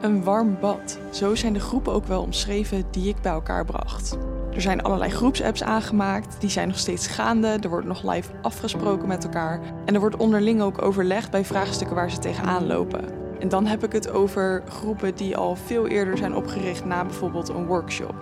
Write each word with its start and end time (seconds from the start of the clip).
Een 0.00 0.24
warm 0.24 0.56
bad. 0.60 0.98
Zo 1.12 1.34
zijn 1.34 1.52
de 1.52 1.60
groepen 1.60 1.92
ook 1.92 2.06
wel 2.06 2.22
omschreven 2.22 2.84
die 2.90 3.08
ik 3.08 3.20
bij 3.22 3.32
elkaar 3.32 3.64
bracht. 3.64 4.18
Er 4.54 4.60
zijn 4.60 4.82
allerlei 4.82 5.10
groepsapps 5.10 5.62
aangemaakt, 5.62 6.40
die 6.40 6.50
zijn 6.50 6.68
nog 6.68 6.78
steeds 6.78 7.06
gaande. 7.06 7.46
Er 7.60 7.68
wordt 7.68 7.86
nog 7.86 8.12
live 8.12 8.30
afgesproken 8.42 9.08
met 9.08 9.24
elkaar. 9.24 9.60
En 9.84 9.94
er 9.94 10.00
wordt 10.00 10.16
onderling 10.16 10.62
ook 10.62 10.82
overlegd 10.82 11.30
bij 11.30 11.44
vraagstukken 11.44 11.96
waar 11.96 12.10
ze 12.10 12.18
tegenaan 12.18 12.66
lopen. 12.66 13.04
En 13.40 13.48
dan 13.48 13.66
heb 13.66 13.84
ik 13.84 13.92
het 13.92 14.10
over 14.10 14.62
groepen 14.68 15.14
die 15.14 15.36
al 15.36 15.56
veel 15.56 15.86
eerder 15.86 16.16
zijn 16.16 16.34
opgericht 16.34 16.84
na 16.84 17.04
bijvoorbeeld 17.04 17.48
een 17.48 17.66
workshop. 17.66 18.14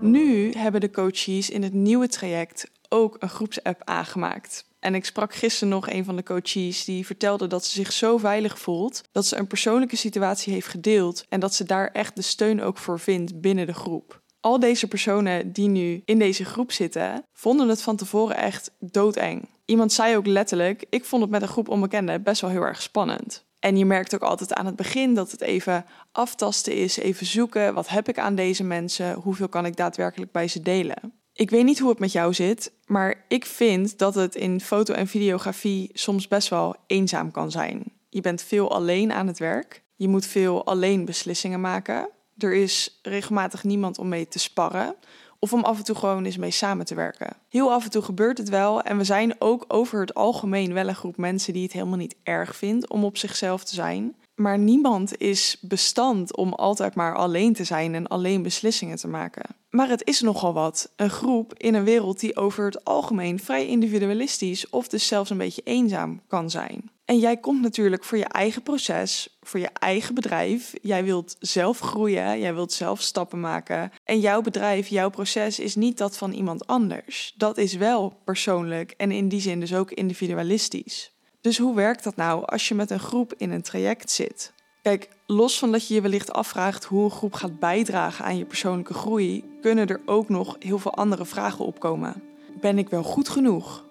Nu 0.00 0.52
hebben 0.52 0.80
de 0.80 0.90
coaches 0.90 1.50
in 1.50 1.62
het 1.62 1.72
nieuwe 1.72 2.08
traject 2.08 2.70
ook 2.88 3.16
een 3.18 3.28
groepsapp 3.28 3.80
aangemaakt. 3.84 4.64
En 4.84 4.94
ik 4.94 5.04
sprak 5.04 5.34
gisteren 5.34 5.68
nog 5.68 5.90
een 5.90 6.04
van 6.04 6.16
de 6.16 6.22
coaches 6.22 6.84
die 6.84 7.06
vertelde 7.06 7.46
dat 7.46 7.64
ze 7.64 7.70
zich 7.70 7.92
zo 7.92 8.18
veilig 8.18 8.58
voelt 8.58 9.02
dat 9.12 9.26
ze 9.26 9.36
een 9.36 9.46
persoonlijke 9.46 9.96
situatie 9.96 10.52
heeft 10.52 10.66
gedeeld 10.66 11.24
en 11.28 11.40
dat 11.40 11.54
ze 11.54 11.64
daar 11.64 11.90
echt 11.92 12.16
de 12.16 12.22
steun 12.22 12.62
ook 12.62 12.78
voor 12.78 13.00
vindt 13.00 13.40
binnen 13.40 13.66
de 13.66 13.74
groep. 13.74 14.22
Al 14.40 14.60
deze 14.60 14.88
personen 14.88 15.52
die 15.52 15.68
nu 15.68 16.02
in 16.04 16.18
deze 16.18 16.44
groep 16.44 16.72
zitten, 16.72 17.24
vonden 17.32 17.68
het 17.68 17.82
van 17.82 17.96
tevoren 17.96 18.36
echt 18.36 18.70
doodeng. 18.78 19.48
Iemand 19.64 19.92
zei 19.92 20.16
ook 20.16 20.26
letterlijk: 20.26 20.84
Ik 20.90 21.04
vond 21.04 21.22
het 21.22 21.30
met 21.30 21.42
een 21.42 21.48
groep 21.48 21.68
onbekenden 21.68 22.22
best 22.22 22.40
wel 22.40 22.50
heel 22.50 22.66
erg 22.66 22.82
spannend. 22.82 23.44
En 23.58 23.76
je 23.76 23.84
merkt 23.84 24.14
ook 24.14 24.22
altijd 24.22 24.54
aan 24.54 24.66
het 24.66 24.76
begin 24.76 25.14
dat 25.14 25.30
het 25.30 25.40
even 25.40 25.84
aftasten 26.12 26.72
is, 26.76 26.96
even 26.96 27.26
zoeken. 27.26 27.74
Wat 27.74 27.88
heb 27.88 28.08
ik 28.08 28.18
aan 28.18 28.34
deze 28.34 28.64
mensen? 28.64 29.14
Hoeveel 29.14 29.48
kan 29.48 29.66
ik 29.66 29.76
daadwerkelijk 29.76 30.32
bij 30.32 30.48
ze 30.48 30.60
delen? 30.60 31.23
Ik 31.36 31.50
weet 31.50 31.64
niet 31.64 31.78
hoe 31.78 31.88
het 31.88 31.98
met 31.98 32.12
jou 32.12 32.34
zit, 32.34 32.72
maar 32.86 33.24
ik 33.28 33.44
vind 33.46 33.98
dat 33.98 34.14
het 34.14 34.34
in 34.34 34.60
foto- 34.60 34.94
en 34.94 35.06
videografie 35.06 35.90
soms 35.92 36.28
best 36.28 36.48
wel 36.48 36.76
eenzaam 36.86 37.30
kan 37.30 37.50
zijn. 37.50 37.84
Je 38.08 38.20
bent 38.20 38.42
veel 38.42 38.74
alleen 38.74 39.12
aan 39.12 39.26
het 39.26 39.38
werk. 39.38 39.82
Je 39.96 40.08
moet 40.08 40.26
veel 40.26 40.64
alleen 40.64 41.04
beslissingen 41.04 41.60
maken. 41.60 42.08
Er 42.38 42.54
is 42.54 42.98
regelmatig 43.02 43.64
niemand 43.64 43.98
om 43.98 44.08
mee 44.08 44.28
te 44.28 44.38
sparren 44.38 44.96
of 45.38 45.52
om 45.52 45.64
af 45.64 45.78
en 45.78 45.84
toe 45.84 45.96
gewoon 45.96 46.24
eens 46.24 46.36
mee 46.36 46.50
samen 46.50 46.86
te 46.86 46.94
werken. 46.94 47.36
Heel 47.48 47.72
af 47.72 47.84
en 47.84 47.90
toe 47.90 48.02
gebeurt 48.02 48.38
het 48.38 48.48
wel 48.48 48.82
en 48.82 48.96
we 48.96 49.04
zijn 49.04 49.34
ook 49.38 49.64
over 49.68 50.00
het 50.00 50.14
algemeen 50.14 50.72
wel 50.72 50.88
een 50.88 50.94
groep 50.94 51.16
mensen 51.16 51.52
die 51.52 51.62
het 51.62 51.72
helemaal 51.72 51.98
niet 51.98 52.16
erg 52.22 52.56
vindt 52.56 52.88
om 52.88 53.04
op 53.04 53.16
zichzelf 53.16 53.64
te 53.64 53.74
zijn. 53.74 54.14
Maar 54.34 54.58
niemand 54.58 55.16
is 55.18 55.58
bestand 55.60 56.36
om 56.36 56.52
altijd 56.52 56.94
maar 56.94 57.14
alleen 57.14 57.52
te 57.52 57.64
zijn 57.64 57.94
en 57.94 58.06
alleen 58.06 58.42
beslissingen 58.42 58.96
te 58.96 59.08
maken. 59.08 59.56
Maar 59.70 59.88
het 59.88 60.06
is 60.06 60.20
nogal 60.20 60.52
wat. 60.52 60.92
Een 60.96 61.10
groep 61.10 61.54
in 61.56 61.74
een 61.74 61.84
wereld 61.84 62.20
die 62.20 62.36
over 62.36 62.64
het 62.64 62.84
algemeen 62.84 63.38
vrij 63.38 63.66
individualistisch 63.66 64.70
of 64.70 64.88
dus 64.88 65.06
zelfs 65.06 65.30
een 65.30 65.38
beetje 65.38 65.62
eenzaam 65.64 66.20
kan 66.26 66.50
zijn. 66.50 66.90
En 67.04 67.18
jij 67.18 67.36
komt 67.36 67.60
natuurlijk 67.60 68.04
voor 68.04 68.18
je 68.18 68.24
eigen 68.24 68.62
proces, 68.62 69.36
voor 69.42 69.60
je 69.60 69.70
eigen 69.72 70.14
bedrijf. 70.14 70.72
Jij 70.82 71.04
wilt 71.04 71.36
zelf 71.38 71.78
groeien, 71.78 72.38
jij 72.40 72.54
wilt 72.54 72.72
zelf 72.72 73.00
stappen 73.00 73.40
maken. 73.40 73.92
En 74.04 74.20
jouw 74.20 74.40
bedrijf, 74.40 74.88
jouw 74.88 75.10
proces 75.10 75.58
is 75.58 75.74
niet 75.74 75.98
dat 75.98 76.16
van 76.16 76.32
iemand 76.32 76.66
anders. 76.66 77.34
Dat 77.36 77.58
is 77.58 77.74
wel 77.74 78.20
persoonlijk 78.24 78.90
en 78.90 79.10
in 79.10 79.28
die 79.28 79.40
zin 79.40 79.60
dus 79.60 79.74
ook 79.74 79.90
individualistisch. 79.90 81.13
Dus 81.44 81.58
hoe 81.58 81.74
werkt 81.74 82.04
dat 82.04 82.16
nou 82.16 82.44
als 82.44 82.68
je 82.68 82.74
met 82.74 82.90
een 82.90 83.00
groep 83.00 83.34
in 83.36 83.50
een 83.50 83.62
traject 83.62 84.10
zit? 84.10 84.52
Kijk, 84.82 85.08
los 85.26 85.58
van 85.58 85.72
dat 85.72 85.88
je 85.88 85.94
je 85.94 86.00
wellicht 86.00 86.32
afvraagt 86.32 86.84
hoe 86.84 87.04
een 87.04 87.10
groep 87.10 87.34
gaat 87.34 87.58
bijdragen 87.58 88.24
aan 88.24 88.36
je 88.36 88.44
persoonlijke 88.44 88.94
groei, 88.94 89.44
kunnen 89.60 89.86
er 89.86 90.00
ook 90.06 90.28
nog 90.28 90.56
heel 90.58 90.78
veel 90.78 90.94
andere 90.94 91.24
vragen 91.24 91.64
opkomen. 91.64 92.22
Ben 92.60 92.78
ik 92.78 92.88
wel 92.88 93.02
goed 93.02 93.28
genoeg? 93.28 93.84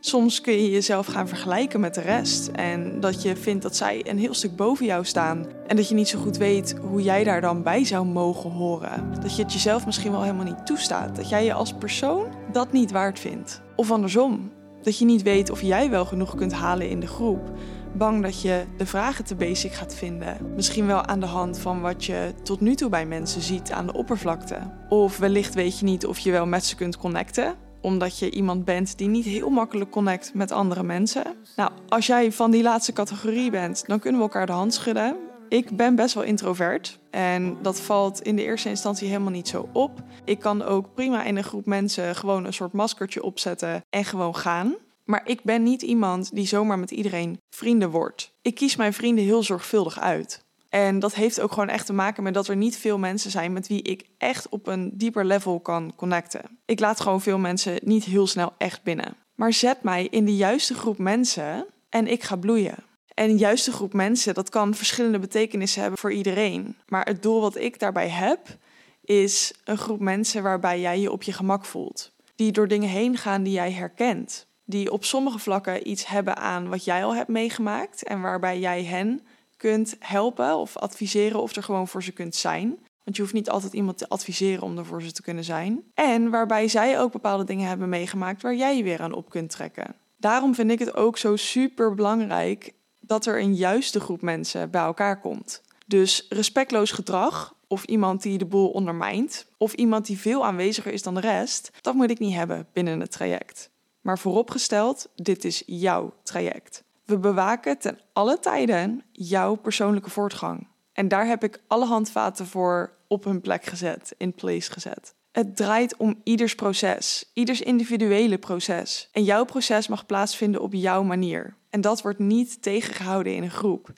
Soms 0.00 0.40
kun 0.40 0.52
je 0.52 0.70
jezelf 0.70 1.06
gaan 1.06 1.28
vergelijken 1.28 1.80
met 1.80 1.94
de 1.94 2.00
rest 2.00 2.48
en 2.48 3.00
dat 3.00 3.22
je 3.22 3.36
vindt 3.36 3.62
dat 3.62 3.76
zij 3.76 4.00
een 4.08 4.18
heel 4.18 4.34
stuk 4.34 4.56
boven 4.56 4.86
jou 4.86 5.04
staan 5.04 5.46
en 5.66 5.76
dat 5.76 5.88
je 5.88 5.94
niet 5.94 6.08
zo 6.08 6.18
goed 6.18 6.36
weet 6.36 6.74
hoe 6.80 7.02
jij 7.02 7.24
daar 7.24 7.40
dan 7.40 7.62
bij 7.62 7.84
zou 7.84 8.06
mogen 8.06 8.50
horen. 8.50 9.20
Dat 9.20 9.36
je 9.36 9.42
het 9.42 9.52
jezelf 9.52 9.86
misschien 9.86 10.12
wel 10.12 10.22
helemaal 10.22 10.44
niet 10.44 10.66
toestaat, 10.66 11.16
dat 11.16 11.28
jij 11.28 11.44
je 11.44 11.52
als 11.52 11.72
persoon 11.72 12.26
dat 12.52 12.72
niet 12.72 12.90
waard 12.90 13.18
vindt. 13.18 13.60
Of 13.76 13.90
andersom, 13.90 14.50
dat 14.82 14.98
je 14.98 15.04
niet 15.04 15.22
weet 15.22 15.50
of 15.50 15.62
jij 15.62 15.90
wel 15.90 16.04
genoeg 16.04 16.34
kunt 16.34 16.52
halen 16.52 16.88
in 16.88 17.00
de 17.00 17.06
groep. 17.06 17.50
Bang 17.96 18.22
dat 18.22 18.42
je 18.42 18.64
de 18.76 18.86
vragen 18.86 19.24
te 19.24 19.34
basic 19.34 19.72
gaat 19.72 19.94
vinden. 19.94 20.36
Misschien 20.54 20.86
wel 20.86 21.04
aan 21.04 21.20
de 21.20 21.26
hand 21.26 21.58
van 21.58 21.80
wat 21.80 22.04
je 22.04 22.34
tot 22.42 22.60
nu 22.60 22.74
toe 22.74 22.88
bij 22.88 23.06
mensen 23.06 23.40
ziet 23.40 23.72
aan 23.72 23.86
de 23.86 23.92
oppervlakte. 23.92 24.58
Of 24.88 25.18
wellicht 25.18 25.54
weet 25.54 25.78
je 25.78 25.84
niet 25.84 26.06
of 26.06 26.18
je 26.18 26.30
wel 26.30 26.46
met 26.46 26.64
ze 26.64 26.76
kunt 26.76 26.96
connecten 26.96 27.56
omdat 27.80 28.18
je 28.18 28.30
iemand 28.30 28.64
bent 28.64 28.98
die 28.98 29.08
niet 29.08 29.24
heel 29.24 29.50
makkelijk 29.50 29.90
connect 29.90 30.34
met 30.34 30.52
andere 30.52 30.82
mensen. 30.82 31.24
Nou, 31.56 31.70
als 31.88 32.06
jij 32.06 32.32
van 32.32 32.50
die 32.50 32.62
laatste 32.62 32.92
categorie 32.92 33.50
bent, 33.50 33.84
dan 33.86 33.98
kunnen 33.98 34.20
we 34.20 34.26
elkaar 34.26 34.46
de 34.46 34.52
hand 34.52 34.74
schudden. 34.74 35.16
Ik 35.48 35.76
ben 35.76 35.94
best 35.94 36.14
wel 36.14 36.24
introvert 36.24 36.98
en 37.10 37.56
dat 37.62 37.80
valt 37.80 38.22
in 38.22 38.36
de 38.36 38.42
eerste 38.42 38.68
instantie 38.68 39.08
helemaal 39.08 39.30
niet 39.30 39.48
zo 39.48 39.68
op. 39.72 40.02
Ik 40.24 40.38
kan 40.38 40.62
ook 40.62 40.94
prima 40.94 41.24
in 41.24 41.36
een 41.36 41.44
groep 41.44 41.66
mensen 41.66 42.16
gewoon 42.16 42.44
een 42.44 42.52
soort 42.52 42.72
maskertje 42.72 43.22
opzetten 43.22 43.84
en 43.90 44.04
gewoon 44.04 44.36
gaan. 44.36 44.74
Maar 45.04 45.22
ik 45.24 45.42
ben 45.42 45.62
niet 45.62 45.82
iemand 45.82 46.34
die 46.34 46.46
zomaar 46.46 46.78
met 46.78 46.90
iedereen 46.90 47.40
vrienden 47.50 47.90
wordt. 47.90 48.32
Ik 48.42 48.54
kies 48.54 48.76
mijn 48.76 48.92
vrienden 48.92 49.24
heel 49.24 49.42
zorgvuldig 49.42 49.98
uit. 50.00 50.44
En 50.68 50.98
dat 50.98 51.14
heeft 51.14 51.40
ook 51.40 51.52
gewoon 51.52 51.68
echt 51.68 51.86
te 51.86 51.92
maken 51.92 52.22
met 52.22 52.34
dat 52.34 52.48
er 52.48 52.56
niet 52.56 52.76
veel 52.76 52.98
mensen 52.98 53.30
zijn 53.30 53.52
met 53.52 53.68
wie 53.68 53.82
ik 53.82 54.04
echt 54.18 54.48
op 54.48 54.66
een 54.66 54.90
dieper 54.94 55.24
level 55.24 55.60
kan 55.60 55.92
connecten. 55.96 56.58
Ik 56.64 56.80
laat 56.80 57.00
gewoon 57.00 57.20
veel 57.20 57.38
mensen 57.38 57.78
niet 57.84 58.04
heel 58.04 58.26
snel 58.26 58.52
echt 58.58 58.82
binnen. 58.82 59.16
Maar 59.34 59.52
zet 59.52 59.82
mij 59.82 60.06
in 60.10 60.24
de 60.24 60.36
juiste 60.36 60.74
groep 60.74 60.98
mensen 60.98 61.66
en 61.88 62.06
ik 62.06 62.22
ga 62.22 62.36
bloeien. 62.36 62.87
En 63.18 63.30
een 63.30 63.38
juiste 63.38 63.72
groep 63.72 63.92
mensen, 63.92 64.34
dat 64.34 64.48
kan 64.48 64.74
verschillende 64.74 65.18
betekenissen 65.18 65.80
hebben 65.80 65.98
voor 65.98 66.12
iedereen. 66.12 66.76
Maar 66.88 67.06
het 67.06 67.22
doel 67.22 67.40
wat 67.40 67.56
ik 67.56 67.78
daarbij 67.78 68.08
heb, 68.08 68.56
is 69.04 69.54
een 69.64 69.78
groep 69.78 70.00
mensen 70.00 70.42
waarbij 70.42 70.80
jij 70.80 71.00
je 71.00 71.12
op 71.12 71.22
je 71.22 71.32
gemak 71.32 71.64
voelt. 71.64 72.12
Die 72.34 72.52
door 72.52 72.68
dingen 72.68 72.88
heen 72.88 73.16
gaan 73.16 73.42
die 73.42 73.52
jij 73.52 73.72
herkent. 73.72 74.46
Die 74.64 74.92
op 74.92 75.04
sommige 75.04 75.38
vlakken 75.38 75.88
iets 75.88 76.06
hebben 76.06 76.36
aan 76.36 76.68
wat 76.68 76.84
jij 76.84 77.04
al 77.04 77.14
hebt 77.14 77.28
meegemaakt 77.28 78.02
en 78.02 78.20
waarbij 78.20 78.58
jij 78.58 78.84
hen 78.84 79.26
kunt 79.56 79.96
helpen 79.98 80.56
of 80.56 80.76
adviseren 80.76 81.42
of 81.42 81.56
er 81.56 81.62
gewoon 81.62 81.88
voor 81.88 82.02
ze 82.02 82.12
kunt 82.12 82.34
zijn. 82.34 82.68
Want 83.04 83.16
je 83.16 83.22
hoeft 83.22 83.34
niet 83.34 83.50
altijd 83.50 83.72
iemand 83.72 83.98
te 83.98 84.08
adviseren 84.08 84.62
om 84.62 84.78
er 84.78 84.86
voor 84.86 85.02
ze 85.02 85.12
te 85.12 85.22
kunnen 85.22 85.44
zijn. 85.44 85.82
En 85.94 86.30
waarbij 86.30 86.68
zij 86.68 87.00
ook 87.00 87.12
bepaalde 87.12 87.44
dingen 87.44 87.68
hebben 87.68 87.88
meegemaakt 87.88 88.42
waar 88.42 88.54
jij 88.54 88.76
je 88.76 88.82
weer 88.82 89.00
aan 89.00 89.12
op 89.12 89.30
kunt 89.30 89.50
trekken. 89.50 89.94
Daarom 90.16 90.54
vind 90.54 90.70
ik 90.70 90.78
het 90.78 90.94
ook 90.94 91.18
zo 91.18 91.36
super 91.36 91.94
belangrijk 91.94 92.76
dat 93.08 93.26
er 93.26 93.40
een 93.40 93.54
juiste 93.54 94.00
groep 94.00 94.22
mensen 94.22 94.70
bij 94.70 94.82
elkaar 94.82 95.20
komt. 95.20 95.62
Dus 95.86 96.26
respectloos 96.28 96.90
gedrag, 96.90 97.54
of 97.66 97.84
iemand 97.84 98.22
die 98.22 98.38
de 98.38 98.46
boel 98.46 98.68
ondermijnt, 98.68 99.46
of 99.56 99.72
iemand 99.72 100.06
die 100.06 100.18
veel 100.18 100.44
aanweziger 100.44 100.92
is 100.92 101.02
dan 101.02 101.14
de 101.14 101.20
rest, 101.20 101.70
dat 101.80 101.94
moet 101.94 102.10
ik 102.10 102.18
niet 102.18 102.34
hebben 102.34 102.66
binnen 102.72 103.00
het 103.00 103.10
traject. 103.10 103.70
Maar 104.00 104.18
vooropgesteld, 104.18 105.08
dit 105.14 105.44
is 105.44 105.62
jouw 105.66 106.14
traject. 106.22 106.84
We 107.04 107.18
bewaken 107.18 107.78
ten 107.78 107.98
alle 108.12 108.38
tijden 108.38 109.04
jouw 109.12 109.54
persoonlijke 109.54 110.10
voortgang. 110.10 110.66
En 110.92 111.08
daar 111.08 111.26
heb 111.26 111.44
ik 111.44 111.62
alle 111.66 111.86
handvaten 111.86 112.46
voor 112.46 112.92
op 113.06 113.24
hun 113.24 113.40
plek 113.40 113.64
gezet, 113.64 114.14
in 114.16 114.32
place 114.32 114.72
gezet. 114.72 115.14
Het 115.38 115.56
draait 115.56 115.96
om 115.96 116.20
ieders 116.24 116.54
proces, 116.54 117.30
ieders 117.32 117.60
individuele 117.60 118.38
proces. 118.38 119.08
En 119.12 119.24
jouw 119.24 119.44
proces 119.44 119.88
mag 119.88 120.06
plaatsvinden 120.06 120.60
op 120.60 120.72
jouw 120.72 121.02
manier. 121.02 121.56
En 121.70 121.80
dat 121.80 122.02
wordt 122.02 122.18
niet 122.18 122.62
tegengehouden 122.62 123.34
in 123.34 123.42
een 123.42 123.50
groep. 123.50 123.92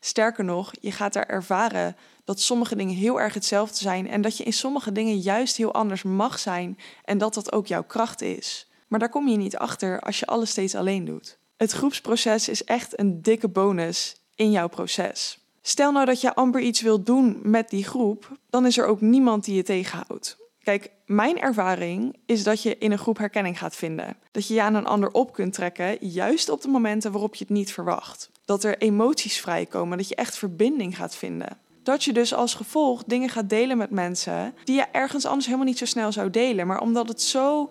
Sterker 0.00 0.44
nog, 0.44 0.72
je 0.80 0.92
gaat 0.92 1.12
daar 1.12 1.26
ervaren 1.26 1.96
dat 2.24 2.40
sommige 2.40 2.76
dingen 2.76 2.94
heel 2.94 3.20
erg 3.20 3.34
hetzelfde 3.34 3.76
zijn 3.76 4.08
en 4.08 4.20
dat 4.20 4.36
je 4.36 4.44
in 4.44 4.52
sommige 4.52 4.92
dingen 4.92 5.18
juist 5.18 5.56
heel 5.56 5.72
anders 5.72 6.02
mag 6.02 6.38
zijn 6.38 6.78
en 7.04 7.18
dat 7.18 7.34
dat 7.34 7.52
ook 7.52 7.66
jouw 7.66 7.84
kracht 7.84 8.22
is. 8.22 8.70
Maar 8.88 8.98
daar 8.98 9.08
kom 9.08 9.28
je 9.28 9.36
niet 9.36 9.56
achter 9.56 10.00
als 10.00 10.18
je 10.18 10.26
alles 10.26 10.50
steeds 10.50 10.74
alleen 10.74 11.04
doet. 11.04 11.38
Het 11.56 11.72
groepsproces 11.72 12.48
is 12.48 12.64
echt 12.64 12.98
een 12.98 13.22
dikke 13.22 13.48
bonus 13.48 14.16
in 14.34 14.50
jouw 14.50 14.68
proces. 14.68 15.38
Stel 15.62 15.92
nou 15.92 16.06
dat 16.06 16.20
je 16.20 16.34
amper 16.34 16.60
iets 16.60 16.80
wilt 16.80 17.06
doen 17.06 17.38
met 17.42 17.70
die 17.70 17.84
groep, 17.84 18.38
dan 18.50 18.66
is 18.66 18.78
er 18.78 18.86
ook 18.86 19.00
niemand 19.00 19.44
die 19.44 19.54
je 19.54 19.62
tegenhoudt. 19.62 20.42
Kijk, 20.64 20.90
mijn 21.06 21.40
ervaring 21.40 22.16
is 22.26 22.42
dat 22.42 22.62
je 22.62 22.78
in 22.78 22.92
een 22.92 22.98
groep 22.98 23.18
herkenning 23.18 23.58
gaat 23.58 23.76
vinden. 23.76 24.16
Dat 24.30 24.46
je 24.48 24.54
je 24.54 24.62
aan 24.62 24.74
een 24.74 24.86
ander 24.86 25.10
op 25.10 25.32
kunt 25.32 25.52
trekken, 25.52 25.96
juist 26.00 26.48
op 26.48 26.62
de 26.62 26.68
momenten 26.68 27.12
waarop 27.12 27.34
je 27.34 27.44
het 27.44 27.52
niet 27.52 27.72
verwacht. 27.72 28.30
Dat 28.44 28.64
er 28.64 28.78
emoties 28.78 29.40
vrijkomen, 29.40 29.98
dat 29.98 30.08
je 30.08 30.14
echt 30.14 30.36
verbinding 30.36 30.96
gaat 30.96 31.16
vinden. 31.16 31.58
Dat 31.82 32.04
je 32.04 32.12
dus 32.12 32.34
als 32.34 32.54
gevolg 32.54 33.04
dingen 33.04 33.28
gaat 33.28 33.48
delen 33.48 33.76
met 33.76 33.90
mensen 33.90 34.54
die 34.64 34.76
je 34.76 34.86
ergens 34.92 35.26
anders 35.26 35.46
helemaal 35.46 35.66
niet 35.66 35.78
zo 35.78 35.84
snel 35.84 36.12
zou 36.12 36.30
delen. 36.30 36.66
Maar 36.66 36.80
omdat 36.80 37.08
het 37.08 37.22
zo 37.22 37.70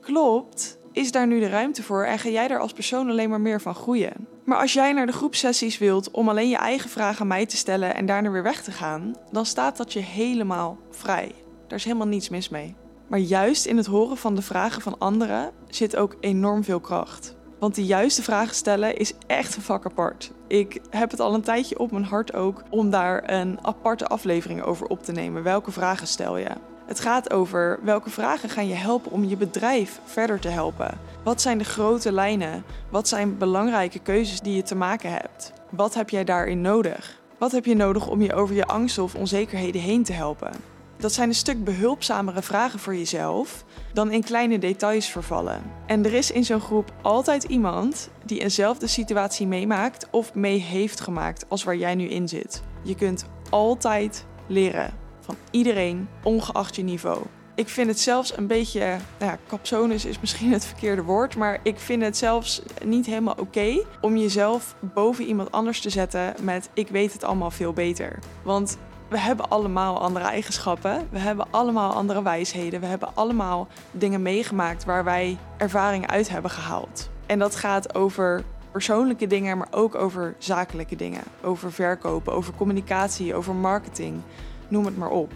klopt, 0.00 0.78
is 0.92 1.12
daar 1.12 1.26
nu 1.26 1.40
de 1.40 1.48
ruimte 1.48 1.82
voor 1.82 2.04
en 2.04 2.18
ga 2.18 2.28
jij 2.28 2.48
daar 2.48 2.60
als 2.60 2.72
persoon 2.72 3.10
alleen 3.10 3.30
maar 3.30 3.40
meer 3.40 3.60
van 3.60 3.74
groeien. 3.74 4.26
Maar 4.44 4.58
als 4.58 4.72
jij 4.72 4.92
naar 4.92 5.06
de 5.06 5.12
groepsessies 5.12 5.78
wilt 5.78 6.10
om 6.10 6.28
alleen 6.28 6.48
je 6.48 6.56
eigen 6.56 6.90
vragen 6.90 7.20
aan 7.20 7.26
mij 7.26 7.46
te 7.46 7.56
stellen 7.56 7.94
en 7.94 8.06
daarna 8.06 8.30
weer 8.30 8.42
weg 8.42 8.62
te 8.62 8.72
gaan, 8.72 9.14
dan 9.30 9.46
staat 9.46 9.76
dat 9.76 9.92
je 9.92 10.00
helemaal 10.00 10.78
vrij. 10.90 11.32
Daar 11.70 11.78
is 11.78 11.84
helemaal 11.84 12.06
niets 12.06 12.28
mis 12.28 12.48
mee. 12.48 12.74
Maar 13.06 13.18
juist 13.18 13.66
in 13.66 13.76
het 13.76 13.86
horen 13.86 14.16
van 14.16 14.34
de 14.34 14.42
vragen 14.42 14.82
van 14.82 14.98
anderen 14.98 15.50
zit 15.68 15.96
ook 15.96 16.16
enorm 16.20 16.64
veel 16.64 16.80
kracht. 16.80 17.36
Want 17.58 17.74
de 17.74 17.84
juiste 17.84 18.22
vragen 18.22 18.54
stellen 18.54 18.96
is 18.96 19.12
echt 19.26 19.56
een 19.56 19.62
vak 19.62 19.84
apart. 19.86 20.32
Ik 20.46 20.80
heb 20.90 21.10
het 21.10 21.20
al 21.20 21.34
een 21.34 21.42
tijdje 21.42 21.78
op 21.78 21.90
mijn 21.90 22.04
hart 22.04 22.34
ook 22.34 22.62
om 22.70 22.90
daar 22.90 23.30
een 23.30 23.58
aparte 23.62 24.06
aflevering 24.06 24.62
over 24.62 24.86
op 24.86 25.02
te 25.02 25.12
nemen. 25.12 25.42
Welke 25.42 25.70
vragen 25.70 26.06
stel 26.06 26.36
je? 26.36 26.50
Het 26.86 27.00
gaat 27.00 27.32
over 27.32 27.78
welke 27.82 28.10
vragen 28.10 28.48
gaan 28.48 28.68
je 28.68 28.74
helpen 28.74 29.12
om 29.12 29.24
je 29.24 29.36
bedrijf 29.36 30.00
verder 30.04 30.40
te 30.40 30.48
helpen. 30.48 30.98
Wat 31.24 31.40
zijn 31.40 31.58
de 31.58 31.64
grote 31.64 32.12
lijnen? 32.12 32.64
Wat 32.88 33.08
zijn 33.08 33.38
belangrijke 33.38 33.98
keuzes 33.98 34.40
die 34.40 34.56
je 34.56 34.62
te 34.62 34.76
maken 34.76 35.10
hebt? 35.10 35.52
Wat 35.68 35.94
heb 35.94 36.10
jij 36.10 36.24
daarin 36.24 36.60
nodig? 36.60 37.20
Wat 37.38 37.52
heb 37.52 37.64
je 37.64 37.74
nodig 37.76 38.08
om 38.08 38.22
je 38.22 38.34
over 38.34 38.54
je 38.54 38.66
angsten 38.66 39.02
of 39.02 39.14
onzekerheden 39.14 39.80
heen 39.80 40.02
te 40.02 40.12
helpen? 40.12 40.78
Dat 41.00 41.12
zijn 41.12 41.28
een 41.28 41.34
stuk 41.34 41.64
behulpzamere 41.64 42.42
vragen 42.42 42.78
voor 42.78 42.96
jezelf 42.96 43.64
dan 43.92 44.12
in 44.12 44.24
kleine 44.24 44.58
details 44.58 45.06
vervallen. 45.06 45.62
En 45.86 46.04
er 46.04 46.12
is 46.12 46.30
in 46.30 46.44
zo'n 46.44 46.60
groep 46.60 46.92
altijd 47.02 47.44
iemand 47.44 48.10
die 48.24 48.40
eenzelfde 48.40 48.86
situatie 48.86 49.46
meemaakt 49.46 50.08
of 50.10 50.34
mee 50.34 50.58
heeft 50.58 51.00
gemaakt 51.00 51.44
als 51.48 51.64
waar 51.64 51.76
jij 51.76 51.94
nu 51.94 52.08
in 52.08 52.28
zit. 52.28 52.62
Je 52.82 52.94
kunt 52.94 53.24
altijd 53.50 54.26
leren 54.46 54.92
van 55.20 55.36
iedereen, 55.50 56.08
ongeacht 56.22 56.76
je 56.76 56.82
niveau. 56.82 57.22
Ik 57.54 57.68
vind 57.68 57.88
het 57.88 58.00
zelfs 58.00 58.36
een 58.36 58.46
beetje, 58.46 58.80
nou 59.18 59.30
ja, 59.30 59.38
capsonus 59.48 60.04
is 60.04 60.20
misschien 60.20 60.52
het 60.52 60.64
verkeerde 60.64 61.02
woord, 61.02 61.36
maar 61.36 61.60
ik 61.62 61.78
vind 61.78 62.02
het 62.02 62.16
zelfs 62.16 62.62
niet 62.84 63.06
helemaal 63.06 63.36
oké 63.38 63.82
om 64.00 64.16
jezelf 64.16 64.76
boven 64.94 65.24
iemand 65.24 65.52
anders 65.52 65.80
te 65.80 65.90
zetten 65.90 66.34
met 66.42 66.70
ik 66.74 66.88
weet 66.88 67.12
het 67.12 67.24
allemaal 67.24 67.50
veel 67.50 67.72
beter. 67.72 68.18
Want 68.42 68.78
we 69.10 69.18
hebben 69.18 69.48
allemaal 69.48 70.00
andere 70.00 70.24
eigenschappen. 70.24 71.08
We 71.10 71.18
hebben 71.18 71.46
allemaal 71.50 71.92
andere 71.92 72.22
wijsheden. 72.22 72.80
We 72.80 72.86
hebben 72.86 73.14
allemaal 73.14 73.68
dingen 73.90 74.22
meegemaakt 74.22 74.84
waar 74.84 75.04
wij 75.04 75.38
ervaring 75.56 76.06
uit 76.06 76.28
hebben 76.28 76.50
gehaald. 76.50 77.10
En 77.26 77.38
dat 77.38 77.56
gaat 77.56 77.94
over 77.94 78.44
persoonlijke 78.72 79.26
dingen, 79.26 79.58
maar 79.58 79.68
ook 79.70 79.94
over 79.94 80.34
zakelijke 80.38 80.96
dingen. 80.96 81.22
Over 81.42 81.72
verkopen, 81.72 82.32
over 82.32 82.54
communicatie, 82.54 83.34
over 83.34 83.54
marketing. 83.54 84.20
Noem 84.68 84.84
het 84.84 84.96
maar 84.96 85.10
op. 85.10 85.32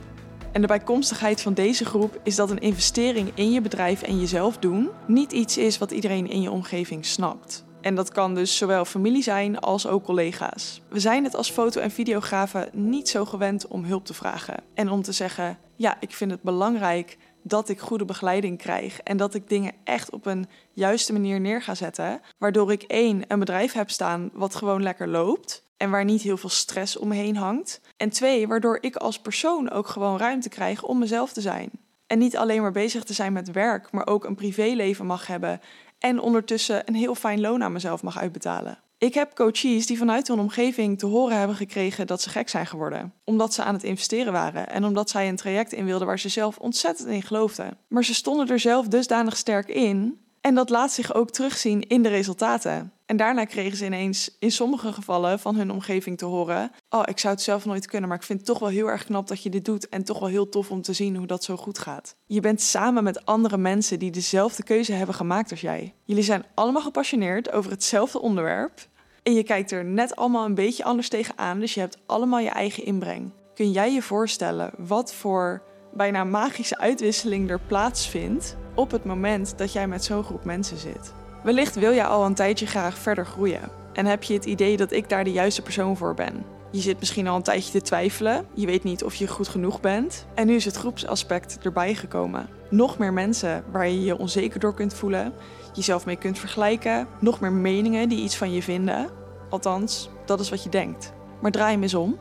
En 0.52 0.60
de 0.60 0.66
bijkomstigheid 0.66 1.42
van 1.42 1.54
deze 1.54 1.84
groep 1.84 2.20
is 2.22 2.36
dat 2.36 2.50
een 2.50 2.60
investering 2.60 3.30
in 3.34 3.52
je 3.52 3.60
bedrijf 3.60 4.02
en 4.02 4.20
jezelf 4.20 4.58
doen 4.58 4.90
niet 5.06 5.32
iets 5.32 5.58
is 5.58 5.78
wat 5.78 5.90
iedereen 5.90 6.30
in 6.30 6.40
je 6.40 6.50
omgeving 6.50 7.06
snapt. 7.06 7.63
En 7.84 7.94
dat 7.94 8.12
kan 8.12 8.34
dus 8.34 8.56
zowel 8.56 8.84
familie 8.84 9.22
zijn 9.22 9.58
als 9.58 9.86
ook 9.86 10.04
collega's. 10.04 10.80
We 10.88 11.00
zijn 11.00 11.24
het 11.24 11.36
als 11.36 11.50
foto- 11.50 11.80
en 11.80 11.90
videografen 11.90 12.68
niet 12.72 13.08
zo 13.08 13.24
gewend 13.24 13.66
om 13.66 13.84
hulp 13.84 14.04
te 14.04 14.14
vragen. 14.14 14.62
En 14.74 14.90
om 14.90 15.02
te 15.02 15.12
zeggen: 15.12 15.58
ja, 15.76 15.96
ik 16.00 16.12
vind 16.12 16.30
het 16.30 16.42
belangrijk 16.42 17.18
dat 17.42 17.68
ik 17.68 17.80
goede 17.80 18.04
begeleiding 18.04 18.58
krijg 18.58 19.00
en 19.00 19.16
dat 19.16 19.34
ik 19.34 19.48
dingen 19.48 19.72
echt 19.84 20.10
op 20.10 20.26
een 20.26 20.46
juiste 20.72 21.12
manier 21.12 21.40
neer 21.40 21.62
ga 21.62 21.74
zetten, 21.74 22.20
waardoor 22.38 22.72
ik 22.72 22.82
één 22.82 23.22
een 23.28 23.38
bedrijf 23.38 23.72
heb 23.72 23.90
staan 23.90 24.30
wat 24.32 24.54
gewoon 24.54 24.82
lekker 24.82 25.08
loopt 25.08 25.64
en 25.76 25.90
waar 25.90 26.04
niet 26.04 26.22
heel 26.22 26.36
veel 26.36 26.50
stress 26.50 26.96
omheen 26.96 27.36
hangt. 27.36 27.80
En 27.96 28.10
twee, 28.10 28.48
waardoor 28.48 28.78
ik 28.80 28.96
als 28.96 29.18
persoon 29.18 29.70
ook 29.70 29.88
gewoon 29.88 30.18
ruimte 30.18 30.48
krijg 30.48 30.82
om 30.82 30.98
mezelf 30.98 31.32
te 31.32 31.40
zijn. 31.40 31.70
En 32.06 32.18
niet 32.18 32.36
alleen 32.36 32.62
maar 32.62 32.72
bezig 32.72 33.04
te 33.04 33.12
zijn 33.12 33.32
met 33.32 33.50
werk, 33.50 33.92
maar 33.92 34.06
ook 34.06 34.24
een 34.24 34.34
privéleven 34.34 35.06
mag 35.06 35.26
hebben 35.26 35.60
en 36.04 36.20
ondertussen 36.20 36.82
een 36.84 36.94
heel 36.94 37.14
fijn 37.14 37.40
loon 37.40 37.62
aan 37.62 37.72
mezelf 37.72 38.02
mag 38.02 38.18
uitbetalen. 38.18 38.78
Ik 38.98 39.14
heb 39.14 39.34
coaches 39.34 39.86
die 39.86 39.98
vanuit 39.98 40.28
hun 40.28 40.38
omgeving 40.38 40.98
te 40.98 41.06
horen 41.06 41.38
hebben 41.38 41.56
gekregen 41.56 42.06
dat 42.06 42.22
ze 42.22 42.30
gek 42.30 42.48
zijn 42.48 42.66
geworden. 42.66 43.12
Omdat 43.24 43.54
ze 43.54 43.62
aan 43.62 43.74
het 43.74 43.82
investeren 43.82 44.32
waren 44.32 44.68
en 44.68 44.84
omdat 44.84 45.10
zij 45.10 45.28
een 45.28 45.36
traject 45.36 45.72
in 45.72 45.84
wilden 45.84 46.06
waar 46.06 46.18
ze 46.18 46.28
zelf 46.28 46.58
ontzettend 46.58 47.08
in 47.08 47.22
geloofden. 47.22 47.78
Maar 47.88 48.04
ze 48.04 48.14
stonden 48.14 48.48
er 48.48 48.60
zelf 48.60 48.88
dusdanig 48.88 49.36
sterk 49.36 49.68
in 49.68 50.23
en 50.44 50.54
dat 50.54 50.70
laat 50.70 50.92
zich 50.92 51.14
ook 51.14 51.30
terugzien 51.30 51.88
in 51.88 52.02
de 52.02 52.08
resultaten. 52.08 52.92
En 53.06 53.16
daarna 53.16 53.44
kregen 53.44 53.76
ze 53.76 53.84
ineens 53.84 54.36
in 54.38 54.50
sommige 54.50 54.92
gevallen 54.92 55.38
van 55.38 55.56
hun 55.56 55.70
omgeving 55.70 56.18
te 56.18 56.24
horen: 56.24 56.70
Oh, 56.88 57.02
ik 57.04 57.18
zou 57.18 57.34
het 57.34 57.42
zelf 57.42 57.64
nooit 57.64 57.86
kunnen, 57.86 58.08
maar 58.08 58.18
ik 58.18 58.24
vind 58.24 58.38
het 58.38 58.48
toch 58.48 58.58
wel 58.58 58.68
heel 58.68 58.86
erg 58.86 59.04
knap 59.04 59.28
dat 59.28 59.42
je 59.42 59.50
dit 59.50 59.64
doet. 59.64 59.88
En 59.88 60.04
toch 60.04 60.18
wel 60.18 60.28
heel 60.28 60.48
tof 60.48 60.70
om 60.70 60.82
te 60.82 60.92
zien 60.92 61.16
hoe 61.16 61.26
dat 61.26 61.44
zo 61.44 61.56
goed 61.56 61.78
gaat. 61.78 62.16
Je 62.26 62.40
bent 62.40 62.60
samen 62.60 63.04
met 63.04 63.26
andere 63.26 63.56
mensen 63.56 63.98
die 63.98 64.10
dezelfde 64.10 64.62
keuze 64.62 64.92
hebben 64.92 65.14
gemaakt 65.14 65.50
als 65.50 65.60
jij. 65.60 65.94
Jullie 66.04 66.22
zijn 66.22 66.44
allemaal 66.54 66.82
gepassioneerd 66.82 67.52
over 67.52 67.70
hetzelfde 67.70 68.20
onderwerp. 68.20 68.88
En 69.22 69.34
je 69.34 69.42
kijkt 69.42 69.70
er 69.70 69.84
net 69.84 70.16
allemaal 70.16 70.44
een 70.44 70.54
beetje 70.54 70.84
anders 70.84 71.08
tegenaan, 71.08 71.60
dus 71.60 71.74
je 71.74 71.80
hebt 71.80 71.98
allemaal 72.06 72.40
je 72.40 72.50
eigen 72.50 72.84
inbreng. 72.84 73.32
Kun 73.54 73.70
jij 73.70 73.92
je 73.92 74.02
voorstellen 74.02 74.70
wat 74.78 75.14
voor 75.14 75.62
bijna 75.92 76.24
magische 76.24 76.78
uitwisseling 76.78 77.50
er 77.50 77.60
plaatsvindt 77.60 78.56
op 78.74 78.90
het 78.90 79.04
moment 79.04 79.58
dat 79.58 79.72
jij 79.72 79.88
met 79.88 80.04
zo'n 80.04 80.24
groep 80.24 80.44
mensen 80.44 80.76
zit? 80.76 81.12
Wellicht 81.42 81.74
wil 81.74 81.90
je 81.90 82.04
al 82.04 82.24
een 82.24 82.34
tijdje 82.34 82.66
graag 82.66 82.98
verder 82.98 83.26
groeien 83.26 83.60
en 83.92 84.06
heb 84.06 84.22
je 84.22 84.34
het 84.34 84.44
idee 84.44 84.76
dat 84.76 84.92
ik 84.92 85.08
daar 85.08 85.24
de 85.24 85.32
juiste 85.32 85.62
persoon 85.62 85.96
voor 85.96 86.14
ben. 86.14 86.44
Je 86.70 86.80
zit 86.80 86.98
misschien 86.98 87.28
al 87.28 87.36
een 87.36 87.42
tijdje 87.42 87.72
te 87.72 87.80
twijfelen, 87.80 88.46
je 88.54 88.66
weet 88.66 88.84
niet 88.84 89.04
of 89.04 89.14
je 89.14 89.28
goed 89.28 89.48
genoeg 89.48 89.80
bent 89.80 90.26
en 90.34 90.46
nu 90.46 90.54
is 90.54 90.64
het 90.64 90.76
groepsaspect 90.76 91.58
erbij 91.62 91.94
gekomen. 91.94 92.48
Nog 92.70 92.98
meer 92.98 93.12
mensen 93.12 93.64
waar 93.72 93.88
je 93.88 94.04
je 94.04 94.18
onzeker 94.18 94.60
door 94.60 94.74
kunt 94.74 94.94
voelen, 94.94 95.32
jezelf 95.74 96.06
mee 96.06 96.16
kunt 96.16 96.38
vergelijken, 96.38 97.06
nog 97.20 97.40
meer 97.40 97.52
meningen 97.52 98.08
die 98.08 98.22
iets 98.22 98.36
van 98.36 98.52
je 98.52 98.62
vinden. 98.62 99.08
Althans, 99.50 100.10
dat 100.26 100.40
is 100.40 100.50
wat 100.50 100.62
je 100.62 100.68
denkt. 100.68 101.12
Maar 101.40 101.50
draai 101.50 101.72
hem 101.72 101.82
eens 101.82 101.94
om. 101.94 102.18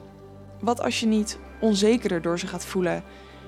Wat 0.60 0.82
als 0.82 1.00
je 1.00 1.06
niet 1.06 1.40
onzekerder 1.60 2.22
door 2.22 2.40
ze 2.40 2.48
gaat 2.48 2.66
voelen, 2.66 3.04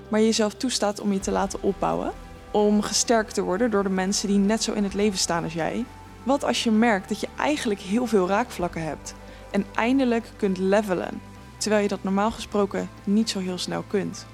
maar 0.09 0.21
jezelf 0.21 0.53
toestaat 0.53 1.01
om 1.01 1.13
je 1.13 1.19
te 1.19 1.31
laten 1.31 1.61
opbouwen? 1.61 2.11
Om 2.55 2.81
gesterkt 2.81 3.33
te 3.33 3.41
worden 3.41 3.71
door 3.71 3.83
de 3.83 3.89
mensen 3.89 4.27
die 4.27 4.37
net 4.37 4.63
zo 4.63 4.73
in 4.73 4.83
het 4.83 4.93
leven 4.93 5.17
staan 5.17 5.43
als 5.43 5.53
jij? 5.53 5.85
Wat 6.23 6.43
als 6.43 6.63
je 6.63 6.71
merkt 6.71 7.09
dat 7.09 7.19
je 7.19 7.27
eigenlijk 7.37 7.79
heel 7.79 8.05
veel 8.05 8.27
raakvlakken 8.27 8.83
hebt 8.83 9.13
en 9.51 9.65
eindelijk 9.73 10.31
kunt 10.37 10.57
levelen, 10.57 11.21
terwijl 11.57 11.81
je 11.81 11.87
dat 11.87 12.03
normaal 12.03 12.31
gesproken 12.31 12.89
niet 13.03 13.29
zo 13.29 13.39
heel 13.39 13.57
snel 13.57 13.83
kunt? 13.87 14.25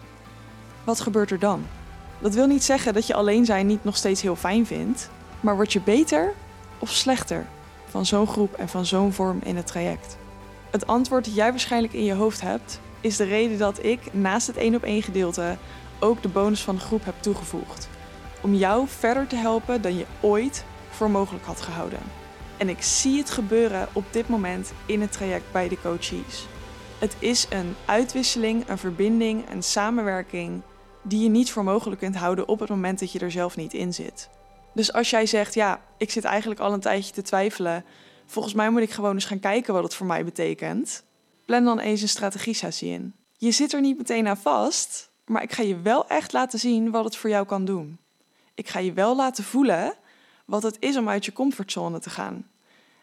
Wat 0.84 1.00
gebeurt 1.00 1.32
er 1.32 1.40
dan? 1.40 1.66
Dat 2.20 2.34
wil 2.34 2.48
niet 2.48 2.64
zeggen 2.64 2.94
dat 2.94 3.08
je 3.08 3.14
alleen 3.14 3.46
zijn 3.46 3.68
niet 3.68 3.84
nog 3.84 3.96
steeds 3.96 4.22
heel 4.22 4.36
fijn 4.36 4.66
vindt, 4.66 5.10
maar 5.40 5.56
word 5.56 5.74
je 5.74 5.82
beter 5.82 6.34
of 6.80 6.90
slechter 6.90 7.46
van 7.86 8.06
zo'n 8.06 8.28
groep 8.28 8.54
en 8.54 8.70
van 8.70 8.86
zo'n 8.86 9.14
vorm 9.14 9.40
in 9.44 9.56
het 9.56 9.68
traject? 9.68 10.18
Het 10.72 10.88
antwoord 10.88 11.26
dat 11.26 11.36
jij 11.36 11.50
waarschijnlijk 11.50 11.94
in 11.94 12.04
je 12.04 12.14
hoofd 12.14 12.42
hebt, 12.42 12.80
is 13.00 13.18
de 13.18 13.24
reden 13.24 13.58
dat 13.58 13.84
ik 13.84 14.14
naast 14.14 14.48
het 14.48 14.58
één 14.58 14.76
op 14.76 14.84
één 14.84 15.04
gedeelte 15.04 15.58
ook 16.00 16.22
de 16.22 16.30
bonus 16.30 16.62
van 16.62 16.76
de 16.76 16.82
groep 16.82 17.06
heb 17.06 17.16
toegevoegd 17.22 17.90
om 18.42 18.54
jou 18.54 18.88
verder 18.88 19.28
te 19.28 19.36
helpen 19.36 19.82
dan 19.82 19.98
je 19.98 20.06
ooit 20.22 20.66
voor 20.90 21.10
mogelijk 21.10 21.46
had 21.46 21.62
gehouden. 21.62 22.00
En 22.58 22.70
ik 22.70 22.82
zie 22.82 23.18
het 23.18 23.30
gebeuren 23.30 23.88
op 23.94 24.04
dit 24.12 24.28
moment 24.28 24.74
in 24.86 25.02
het 25.02 25.12
traject 25.12 25.52
bij 25.52 25.68
de 25.68 25.82
coaches. 25.82 26.48
Het 27.00 27.16
is 27.20 27.48
een 27.50 27.76
uitwisseling, 27.86 28.70
een 28.70 28.78
verbinding, 28.78 29.50
een 29.50 29.64
samenwerking 29.64 30.62
die 31.02 31.24
je 31.24 31.30
niet 31.30 31.52
voor 31.52 31.64
mogelijk 31.64 32.02
kunt 32.02 32.16
houden 32.16 32.48
op 32.48 32.60
het 32.60 32.70
moment 32.70 33.00
dat 33.00 33.12
je 33.12 33.20
er 33.20 33.32
zelf 33.32 33.56
niet 33.56 33.74
in 33.74 33.94
zit. 33.94 34.30
Dus 34.74 34.94
als 34.94 35.10
jij 35.10 35.26
zegt, 35.26 35.54
ja, 35.54 35.82
ik 35.98 36.12
zit 36.12 36.24
eigenlijk 36.24 36.60
al 36.60 36.74
een 36.74 36.80
tijdje 36.80 37.14
te 37.14 37.22
twijfelen, 37.22 37.86
volgens 38.26 38.54
mij 38.54 38.70
moet 38.70 38.82
ik 38.82 38.92
gewoon 38.92 39.14
eens 39.14 39.26
gaan 39.26 39.40
kijken 39.40 39.74
wat 39.74 39.84
het 39.84 39.96
voor 39.96 40.06
mij 40.06 40.26
betekent, 40.26 41.04
plan 41.46 41.64
dan 41.64 41.80
eens 41.80 42.02
een 42.02 42.10
strategie-sessie 42.10 42.92
in. 42.92 43.14
Je 43.38 43.52
zit 43.52 43.74
er 43.74 43.82
niet 43.82 43.98
meteen 43.98 44.28
aan 44.28 44.38
vast, 44.38 45.12
maar 45.26 45.44
ik 45.44 45.52
ga 45.52 45.64
je 45.64 45.82
wel 45.82 46.08
echt 46.08 46.34
laten 46.34 46.60
zien 46.60 46.92
wat 46.92 47.04
het 47.04 47.16
voor 47.16 47.30
jou 47.30 47.46
kan 47.46 47.66
doen. 47.66 48.00
Ik 48.56 48.70
ga 48.70 48.80
je 48.80 48.94
wel 48.94 49.16
laten 49.16 49.44
voelen 49.44 49.94
wat 50.46 50.64
het 50.64 50.78
is 50.80 50.98
om 50.98 51.10
uit 51.10 51.26
je 51.26 51.34
comfortzone 51.34 52.00
te 52.00 52.10
gaan. 52.10 52.48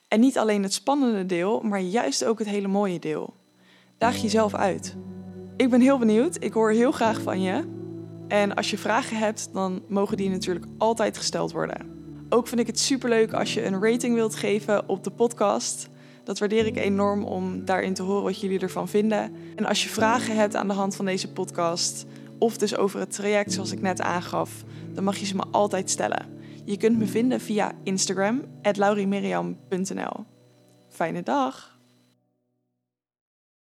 En 0.08 0.20
niet 0.20 0.38
alleen 0.38 0.62
het 0.62 0.72
spannende 0.72 1.26
deel, 1.26 1.60
maar 1.60 1.80
juist 1.80 2.24
ook 2.24 2.38
het 2.38 2.48
hele 2.48 2.68
mooie 2.68 2.98
deel. 2.98 3.34
Daag 3.98 4.16
jezelf 4.16 4.54
uit. 4.54 4.96
Ik 5.56 5.70
ben 5.70 5.80
heel 5.80 5.98
benieuwd. 5.98 6.42
Ik 6.42 6.52
hoor 6.52 6.70
heel 6.70 6.92
graag 6.92 7.22
van 7.22 7.42
je. 7.42 7.64
En 8.28 8.54
als 8.54 8.70
je 8.70 8.78
vragen 8.78 9.16
hebt, 9.16 9.50
dan 9.52 9.82
mogen 9.88 10.16
die 10.16 10.30
natuurlijk 10.30 10.66
altijd 10.78 11.16
gesteld 11.16 11.52
worden. 11.52 11.96
Ook 12.28 12.46
vind 12.48 12.60
ik 12.60 12.66
het 12.66 12.78
superleuk 12.78 13.32
als 13.32 13.54
je 13.54 13.64
een 13.64 13.82
rating 13.82 14.14
wilt 14.14 14.34
geven 14.34 14.88
op 14.88 15.04
de 15.04 15.10
podcast. 15.10 15.88
Dat 16.24 16.38
waardeer 16.38 16.66
ik 16.66 16.76
enorm 16.76 17.24
om 17.24 17.64
daarin 17.64 17.94
te 17.94 18.02
horen 18.02 18.22
wat 18.22 18.40
jullie 18.40 18.60
ervan 18.60 18.88
vinden. 18.88 19.32
En 19.56 19.64
als 19.66 19.82
je 19.82 19.88
vragen 19.88 20.36
hebt 20.36 20.56
aan 20.56 20.68
de 20.68 20.74
hand 20.74 20.96
van 20.96 21.04
deze 21.04 21.32
podcast, 21.32 22.06
of 22.38 22.58
dus 22.58 22.76
over 22.76 23.00
het 23.00 23.12
traject 23.12 23.52
zoals 23.52 23.72
ik 23.72 23.80
net 23.80 24.00
aangaf, 24.00 24.64
dan 24.92 25.04
mag 25.04 25.16
je 25.16 25.26
ze 25.26 25.36
me 25.36 25.44
altijd 25.50 25.90
stellen. 25.90 26.26
Je 26.64 26.76
kunt 26.76 26.98
me 26.98 27.06
vinden 27.06 27.40
via 27.40 27.72
Instagram, 27.82 28.42
lauriemiriam.nl. 28.76 30.24
Fijne 30.88 31.22
dag! 31.22 31.77